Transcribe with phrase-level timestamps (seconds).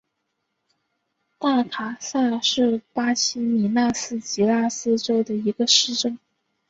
[1.37, 6.17] 大卡萨是巴西米纳斯吉拉斯州的一个市镇。